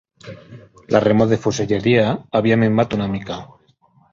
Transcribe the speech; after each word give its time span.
La 0.95 1.01
remor 1.03 1.29
de 1.33 1.39
fuselleria 1.43 2.07
havia 2.41 2.59
minvat 2.63 2.99
una 2.99 3.11
mica 3.17 3.39